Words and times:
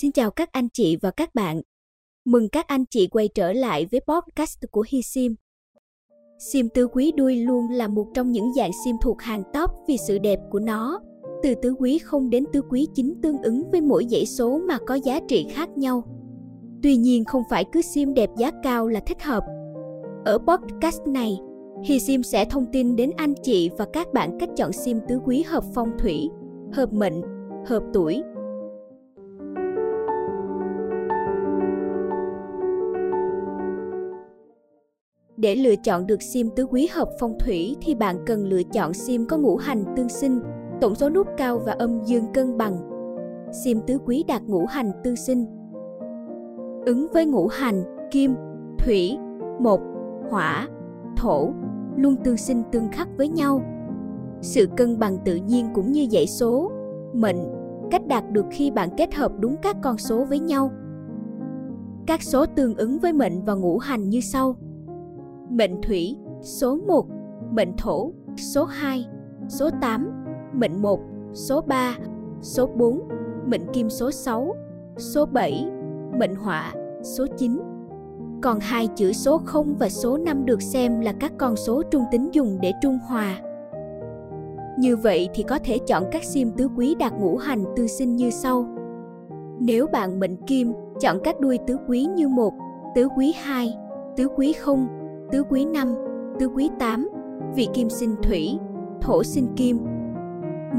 Xin 0.00 0.12
chào 0.12 0.30
các 0.30 0.52
anh 0.52 0.68
chị 0.72 0.96
và 0.96 1.10
các 1.10 1.34
bạn. 1.34 1.60
Mừng 2.24 2.48
các 2.48 2.66
anh 2.66 2.84
chị 2.90 3.06
quay 3.06 3.28
trở 3.28 3.52
lại 3.52 3.86
với 3.90 4.00
podcast 4.00 4.58
của 4.70 4.84
Hi 4.88 5.02
Sim. 5.02 5.34
Sim 6.38 6.68
tứ 6.74 6.86
quý 6.86 7.12
đuôi 7.16 7.36
luôn 7.36 7.70
là 7.70 7.88
một 7.88 8.06
trong 8.14 8.32
những 8.32 8.54
dạng 8.54 8.70
sim 8.84 8.96
thuộc 9.02 9.22
hàng 9.22 9.42
top 9.54 9.70
vì 9.88 9.96
sự 10.08 10.18
đẹp 10.18 10.40
của 10.50 10.58
nó. 10.58 11.00
Từ 11.42 11.54
tứ 11.62 11.74
quý 11.78 11.98
không 11.98 12.30
đến 12.30 12.44
tứ 12.52 12.62
quý 12.70 12.86
chính 12.94 13.14
tương 13.22 13.42
ứng 13.42 13.70
với 13.70 13.80
mỗi 13.80 14.06
dãy 14.10 14.26
số 14.26 14.58
mà 14.58 14.78
có 14.86 14.94
giá 14.94 15.20
trị 15.28 15.46
khác 15.50 15.68
nhau. 15.78 16.02
Tuy 16.82 16.96
nhiên 16.96 17.24
không 17.24 17.42
phải 17.50 17.64
cứ 17.72 17.82
sim 17.82 18.14
đẹp 18.14 18.30
giá 18.36 18.50
cao 18.62 18.88
là 18.88 19.00
thích 19.00 19.22
hợp. 19.22 19.44
Ở 20.24 20.38
podcast 20.38 21.00
này, 21.06 21.38
Hi 21.84 22.00
Sim 22.00 22.22
sẽ 22.22 22.44
thông 22.44 22.66
tin 22.72 22.96
đến 22.96 23.10
anh 23.16 23.34
chị 23.42 23.70
và 23.78 23.86
các 23.92 24.12
bạn 24.12 24.38
cách 24.40 24.50
chọn 24.56 24.72
sim 24.72 24.98
tứ 25.08 25.18
quý 25.24 25.42
hợp 25.42 25.64
phong 25.74 25.90
thủy, 25.98 26.30
hợp 26.72 26.92
mệnh, 26.92 27.22
hợp 27.66 27.82
tuổi, 27.92 28.22
Để 35.36 35.54
lựa 35.54 35.76
chọn 35.76 36.06
được 36.06 36.22
sim 36.22 36.50
tứ 36.56 36.66
quý 36.66 36.88
hợp 36.92 37.08
phong 37.20 37.38
thủy 37.38 37.76
thì 37.80 37.94
bạn 37.94 38.16
cần 38.26 38.46
lựa 38.46 38.62
chọn 38.62 38.94
sim 38.94 39.26
có 39.26 39.36
ngũ 39.36 39.56
hành 39.56 39.84
tương 39.96 40.08
sinh, 40.08 40.40
tổng 40.80 40.94
số 40.94 41.10
nút 41.10 41.26
cao 41.36 41.58
và 41.58 41.72
âm 41.72 42.00
dương 42.04 42.24
cân 42.34 42.58
bằng. 42.58 42.76
Sim 43.64 43.80
tứ 43.86 43.98
quý 44.06 44.24
đạt 44.28 44.42
ngũ 44.42 44.66
hành 44.66 44.90
tương 45.04 45.16
sinh. 45.16 45.46
Ứng 46.86 47.06
với 47.12 47.26
ngũ 47.26 47.46
hành 47.46 47.84
kim, 48.10 48.34
thủy, 48.78 49.18
mộc, 49.60 49.80
hỏa, 50.30 50.68
thổ 51.16 51.50
luôn 51.96 52.16
tương 52.24 52.36
sinh 52.36 52.62
tương 52.72 52.88
khắc 52.92 53.08
với 53.16 53.28
nhau. 53.28 53.62
Sự 54.40 54.66
cân 54.76 54.98
bằng 54.98 55.18
tự 55.24 55.36
nhiên 55.36 55.66
cũng 55.74 55.92
như 55.92 56.06
dãy 56.12 56.26
số, 56.26 56.70
mệnh, 57.12 57.38
cách 57.90 58.06
đạt 58.06 58.30
được 58.30 58.44
khi 58.50 58.70
bạn 58.70 58.88
kết 58.96 59.14
hợp 59.14 59.32
đúng 59.40 59.56
các 59.62 59.76
con 59.82 59.98
số 59.98 60.24
với 60.24 60.38
nhau. 60.38 60.70
Các 62.06 62.22
số 62.22 62.46
tương 62.46 62.74
ứng 62.74 62.98
với 62.98 63.12
mệnh 63.12 63.44
và 63.44 63.54
ngũ 63.54 63.78
hành 63.78 64.08
như 64.08 64.20
sau: 64.20 64.56
mệnh 65.50 65.82
thủy 65.82 66.16
số 66.40 66.78
1, 66.86 67.06
mệnh 67.52 67.76
thổ 67.76 68.12
số 68.36 68.64
2, 68.64 69.06
số 69.48 69.70
8, 69.80 70.10
mệnh 70.52 70.82
1, 70.82 71.00
số 71.32 71.60
3, 71.60 71.96
số 72.40 72.66
4, 72.66 73.00
mệnh 73.46 73.72
kim 73.72 73.90
số 73.90 74.10
6, 74.10 74.54
số 74.96 75.26
7, 75.26 75.66
mệnh 76.18 76.34
họa 76.34 76.72
số 77.02 77.26
9. 77.38 77.60
Còn 78.42 78.60
hai 78.60 78.86
chữ 78.86 79.12
số 79.12 79.38
0 79.44 79.74
và 79.78 79.88
số 79.88 80.18
5 80.18 80.46
được 80.46 80.62
xem 80.62 81.00
là 81.00 81.12
các 81.12 81.32
con 81.38 81.56
số 81.56 81.82
trung 81.82 82.04
tính 82.10 82.28
dùng 82.32 82.58
để 82.62 82.72
trung 82.82 82.98
hòa. 83.08 83.38
Như 84.78 84.96
vậy 84.96 85.28
thì 85.34 85.42
có 85.42 85.58
thể 85.64 85.78
chọn 85.78 86.04
các 86.12 86.24
sim 86.24 86.50
tứ 86.56 86.68
quý 86.76 86.94
đạt 86.94 87.12
ngũ 87.12 87.36
hành 87.36 87.64
tư 87.76 87.86
sinh 87.86 88.16
như 88.16 88.30
sau. 88.30 88.66
Nếu 89.60 89.86
bạn 89.86 90.20
mệnh 90.20 90.36
kim, 90.36 90.72
chọn 91.00 91.18
các 91.24 91.40
đuôi 91.40 91.58
tứ 91.66 91.76
quý 91.88 92.06
như 92.16 92.28
1, 92.28 92.54
tứ 92.94 93.08
quý 93.16 93.34
2, 93.42 93.74
tứ 94.16 94.28
quý 94.36 94.52
0, 94.52 94.86
tứ 95.32 95.42
quý 95.50 95.64
năm, 95.64 95.94
tứ 96.38 96.46
quý 96.46 96.70
tám, 96.78 97.08
vì 97.54 97.68
kim 97.74 97.90
sinh 97.90 98.14
thủy, 98.22 98.58
thổ 99.00 99.22
sinh 99.22 99.46
kim. 99.56 99.78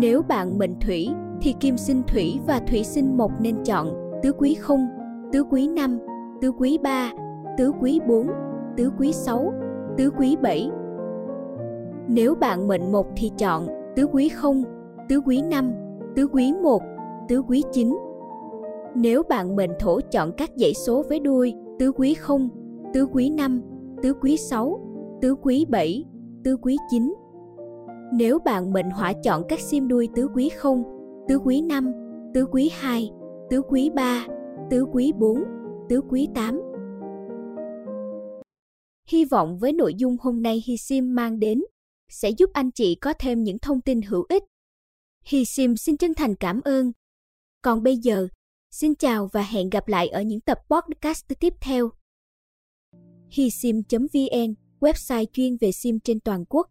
Nếu 0.00 0.22
bạn 0.22 0.58
mệnh 0.58 0.74
thủy 0.80 1.08
thì 1.40 1.54
kim 1.60 1.76
sinh 1.76 2.02
thủy 2.06 2.40
và 2.46 2.60
thủy 2.68 2.84
sinh 2.84 3.16
mộc 3.16 3.32
nên 3.40 3.56
chọn 3.64 3.88
tứ 4.22 4.32
quý 4.32 4.54
không, 4.54 4.88
tứ 5.32 5.44
quý 5.50 5.68
năm, 5.68 5.98
tứ 6.40 6.52
quý 6.58 6.78
ba, 6.82 7.12
tứ 7.58 7.72
quý 7.80 8.00
bốn, 8.08 8.26
tứ 8.76 8.90
quý 8.98 9.12
sáu, 9.12 9.52
tứ 9.96 10.10
quý 10.18 10.36
bảy. 10.42 10.70
Nếu 12.08 12.34
bạn 12.34 12.68
mệnh 12.68 12.92
mộc 12.92 13.06
thì 13.16 13.30
chọn 13.38 13.68
tứ 13.96 14.06
quý 14.12 14.28
không, 14.28 14.62
tứ 15.08 15.20
quý 15.26 15.42
năm, 15.42 15.72
tứ 16.16 16.28
quý 16.32 16.52
một, 16.62 16.82
tứ 17.28 17.42
quý 17.48 17.62
chín. 17.72 17.96
Nếu 18.94 19.22
bạn 19.22 19.56
mệnh 19.56 19.70
thổ 19.78 20.00
chọn 20.00 20.32
các 20.32 20.50
dãy 20.56 20.74
số 20.74 21.02
với 21.08 21.20
đuôi 21.20 21.54
tứ 21.78 21.92
quý 21.92 22.14
không, 22.14 22.48
tứ 22.94 23.06
quý 23.12 23.30
năm, 23.30 23.62
tứ 24.02 24.14
quý 24.20 24.36
6, 24.36 24.80
tứ 25.22 25.34
quý 25.42 25.64
7, 25.68 26.04
tứ 26.44 26.56
quý 26.62 26.76
9. 26.90 27.14
Nếu 28.12 28.38
bạn 28.38 28.72
mệnh 28.72 28.90
hỏa 28.90 29.12
chọn 29.24 29.42
các 29.48 29.60
sim 29.60 29.88
đuôi 29.88 30.08
tứ 30.16 30.28
quý 30.34 30.48
0, 30.48 30.82
tứ 31.28 31.38
quý 31.44 31.60
5, 31.62 31.92
tứ 32.34 32.46
quý 32.52 32.70
2, 32.74 33.10
tứ 33.50 33.62
quý 33.68 33.90
3, 33.90 34.26
tứ 34.70 34.84
quý 34.92 35.12
4, 35.18 35.44
tứ 35.88 36.00
quý 36.10 36.28
8. 36.34 36.60
Hy 39.08 39.24
vọng 39.24 39.58
với 39.58 39.72
nội 39.72 39.94
dung 39.94 40.16
hôm 40.20 40.42
nay 40.42 40.62
Hi 40.66 40.76
Sim 40.76 41.14
mang 41.14 41.38
đến 41.38 41.62
sẽ 42.08 42.30
giúp 42.30 42.50
anh 42.52 42.70
chị 42.70 42.94
có 42.94 43.12
thêm 43.18 43.42
những 43.42 43.58
thông 43.58 43.80
tin 43.80 44.02
hữu 44.02 44.26
ích. 44.28 44.42
Hi 45.24 45.44
Sim 45.44 45.76
xin 45.76 45.96
chân 45.96 46.14
thành 46.14 46.34
cảm 46.34 46.60
ơn. 46.60 46.92
Còn 47.62 47.82
bây 47.82 47.96
giờ, 47.96 48.28
xin 48.70 48.94
chào 48.94 49.28
và 49.32 49.42
hẹn 49.42 49.70
gặp 49.70 49.88
lại 49.88 50.08
ở 50.08 50.22
những 50.22 50.40
tập 50.40 50.58
podcast 50.70 51.24
tiếp 51.40 51.54
theo 51.60 51.90
hisim.vn, 53.30 54.54
website 54.80 55.26
chuyên 55.32 55.56
về 55.60 55.72
sim 55.72 56.00
trên 56.00 56.20
toàn 56.20 56.44
quốc. 56.48 56.66